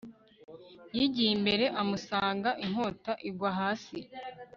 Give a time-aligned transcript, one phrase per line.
[0.95, 3.97] yigiye imbere amusanga inkota igwa hasi